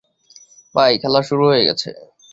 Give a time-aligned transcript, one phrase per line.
[0.75, 1.89] ভাই, খেলা শুরু হয়ে গেছে।